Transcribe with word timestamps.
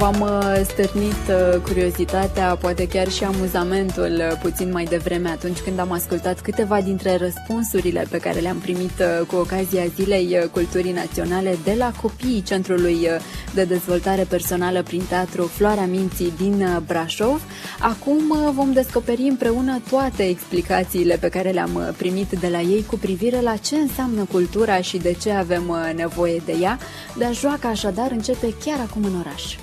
V-am 0.00 0.20
uh, 0.20 0.60
stârnit 0.64 1.28
uh, 1.28 1.60
curiozitatea, 1.62 2.56
poate 2.56 2.88
chiar 2.88 3.08
și 3.08 3.24
amuzamentul 3.24 4.12
uh, 4.18 4.38
puțin 4.42 4.70
mai 4.70 4.84
devreme 4.84 5.28
atunci 5.28 5.58
când 5.58 5.78
am 5.78 5.92
ascultat 5.92 6.40
câteva 6.40 6.80
dintre 6.80 7.16
răspunsurile 7.16 8.06
pe 8.10 8.18
care 8.18 8.40
le-am 8.40 8.56
primit 8.56 8.92
cu 9.26 9.36
ocazia 9.36 9.86
Zilei 9.94 10.48
Culturii 10.52 10.92
Naționale 10.92 11.58
de 11.64 11.74
la 11.78 11.92
copiii 12.02 12.42
Centrului 12.42 13.08
de 13.54 13.64
Dezvoltare 13.64 14.22
Personală 14.22 14.82
prin 14.82 15.02
Teatru 15.08 15.46
Floarea 15.46 15.86
Minții 15.86 16.32
din 16.38 16.82
Brașov. 16.86 17.42
Acum 17.80 18.52
vom 18.54 18.72
descoperi 18.72 19.22
împreună 19.22 19.80
toate 19.90 20.22
explicațiile 20.22 21.16
pe 21.16 21.28
care 21.28 21.50
le-am 21.50 21.94
primit 21.96 22.30
de 22.30 22.48
la 22.48 22.60
ei 22.60 22.84
cu 22.86 22.96
privire 22.96 23.40
la 23.40 23.56
ce 23.56 23.76
înseamnă 23.76 24.24
cultura 24.32 24.80
și 24.80 24.98
de 24.98 25.16
ce 25.22 25.30
avem 25.30 25.76
nevoie 25.94 26.42
de 26.44 26.54
ea. 26.60 26.78
Dar 27.18 27.34
joaca 27.34 27.68
așadar 27.68 28.10
începe 28.10 28.54
chiar 28.64 28.78
acum 28.80 29.04
în 29.04 29.18
oraș. 29.18 29.56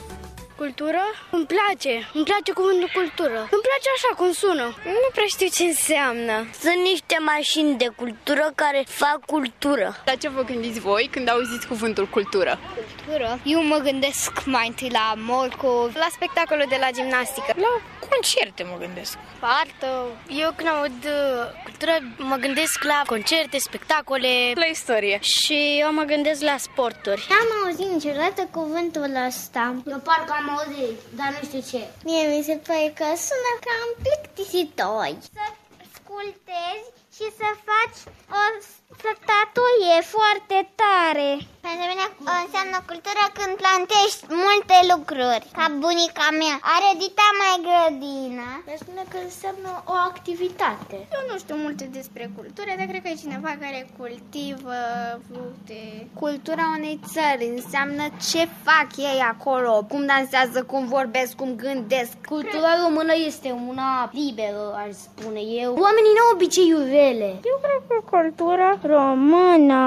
Cultură? 0.57 1.01
Îmi 1.31 1.45
place. 1.45 1.93
Îmi 2.13 2.23
place 2.23 2.51
cuvântul 2.51 2.89
cultură. 2.93 3.37
Îmi 3.55 3.65
place 3.67 3.87
așa 3.97 4.11
cum 4.17 4.31
sună. 4.31 4.65
Nu 4.83 5.09
prea 5.13 5.25
știu 5.27 5.47
ce 5.57 5.63
înseamnă. 5.63 6.35
Sunt 6.61 6.79
niște 6.91 7.17
mașini 7.33 7.77
de 7.77 7.87
cultură 7.95 8.51
care 8.55 8.83
fac 8.87 9.19
cultură. 9.25 9.87
La 10.05 10.15
ce 10.15 10.29
vă 10.29 10.41
gândiți 10.43 10.79
voi 10.79 11.09
când 11.11 11.29
auziți 11.29 11.67
cuvântul 11.67 12.07
cultură? 12.07 12.59
Cultură? 12.75 13.39
Eu 13.43 13.63
mă 13.63 13.77
gândesc 13.77 14.45
mai 14.45 14.67
întâi 14.67 14.89
la 14.89 15.13
morcov, 15.17 15.95
la 15.95 16.07
spectacolul 16.11 16.65
de 16.69 16.77
la 16.79 16.89
gimnastică. 16.91 17.51
La 17.55 17.81
concerte 18.09 18.63
mă 18.63 18.77
gândesc. 18.79 19.17
Partă. 19.39 19.89
Eu 20.43 20.49
când 20.55 20.69
aud 20.69 20.99
uh, 21.03 21.63
cultură 21.63 21.95
mă 22.17 22.35
gândesc 22.35 22.83
la 22.83 23.01
concerte, 23.05 23.57
spectacole. 23.59 24.27
La 24.55 24.65
istorie. 24.65 25.17
Și 25.21 25.77
eu 25.79 25.93
mă 25.93 26.03
gândesc 26.03 26.41
la 26.41 26.55
sporturi. 26.57 27.27
N-am 27.29 27.49
auzit 27.63 27.89
niciodată 27.93 28.47
cuvântul 28.51 29.11
ăsta. 29.27 29.75
Eu 29.87 29.99
parcă 30.09 30.33
am 30.39 30.46
auzit, 30.55 30.97
dar 31.17 31.29
nu 31.35 31.41
știu 31.47 31.61
ce. 31.71 31.81
Mie 32.07 32.23
mi 32.33 32.43
se 32.49 32.55
pare 32.67 32.87
că 32.99 33.07
sună 33.27 33.53
cam 33.65 33.89
plictisitor. 34.03 35.09
Să 35.37 35.45
ascultezi 35.85 36.87
și 37.15 37.25
să 37.39 37.47
faci 37.69 37.99
o 38.39 38.43
când 43.77 43.89
plantești 43.89 44.23
multe 44.45 44.77
lucruri. 44.91 45.45
Ca 45.57 45.65
bunica 45.83 46.27
mea 46.41 46.55
are 46.75 46.89
dita 47.03 47.27
mai 47.41 47.55
grădină. 47.65 48.47
Mi 48.67 48.81
spune 48.83 49.03
că 49.11 49.17
înseamnă 49.27 49.71
o 49.93 49.95
activitate. 50.11 50.97
Eu 51.15 51.21
nu 51.29 51.35
știu 51.43 51.55
multe 51.65 51.85
despre 51.97 52.23
cultură, 52.37 52.71
dar 52.77 52.87
cred 52.89 53.01
că 53.03 53.09
e 53.09 53.23
cineva 53.25 53.51
care 53.63 53.79
cultivă 53.99 54.77
fructe. 55.27 55.81
Cultura 56.21 56.65
unei 56.77 56.97
țări 57.13 57.45
înseamnă 57.57 58.03
ce 58.29 58.41
fac 58.67 58.89
ei 59.11 59.19
acolo, 59.33 59.73
cum 59.91 60.01
dansează, 60.13 60.59
cum 60.71 60.81
vorbesc, 60.97 61.31
cum 61.41 61.51
gândesc. 61.65 62.13
Cultura 62.33 62.71
română 62.83 63.13
este 63.29 63.49
una 63.71 63.89
liberă, 64.21 64.63
aș 64.83 64.93
spune 65.07 65.41
eu. 65.63 65.71
Oamenii 65.85 66.15
nu 66.17 66.23
au 66.25 66.33
obiceiuri 66.35 66.89
rele. 66.99 67.29
Eu 67.51 67.57
cred 67.65 67.81
că 67.89 67.97
cultura 68.13 68.69
română 68.95 69.81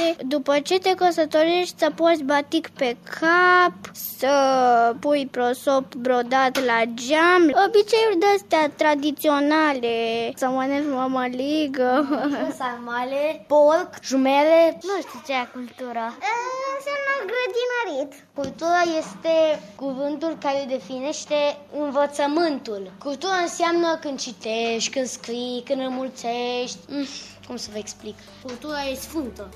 este 0.00 0.24
după 0.24 0.58
ce 0.58 0.78
te 0.78 0.94
căsătorești 0.94 1.74
să 1.78 1.90
poți 1.94 2.22
batic 2.22 2.68
pe 2.68 2.96
cap, 3.20 3.74
să 3.92 4.34
pui 5.00 5.26
prosop 5.26 5.94
brodat 5.94 6.64
la 6.64 6.80
geam, 6.94 7.42
obiceiuri 7.66 8.18
de-astea 8.18 8.72
tradiționale, 8.76 9.96
să 10.36 10.46
mănânci 10.46 10.94
mămăligă. 10.94 12.08
Sarmale, 12.58 13.44
porc, 13.46 13.90
jumele, 14.02 14.78
nu 14.82 14.96
știu 15.06 15.20
ce 15.26 15.32
e 15.32 15.48
cultura. 15.52 16.06
Înseamnă 16.76 17.12
grădinărit. 17.30 18.24
Cultura 18.34 18.82
este 18.98 19.62
cuvântul 19.76 20.36
care 20.40 20.64
definește 20.68 21.56
învățământul. 21.78 22.92
Cultura 22.98 23.36
înseamnă 23.42 23.98
când 24.00 24.18
citești, 24.18 24.90
când 24.90 25.06
scrii, 25.06 25.62
când 25.64 25.80
înmulțești. 25.80 26.78
Mm, 26.88 27.06
cum 27.46 27.56
să 27.56 27.68
vă 27.72 27.78
explic? 27.78 28.14
Cultura 28.42 28.82
e 28.90 28.94
sfântă. 28.94 29.48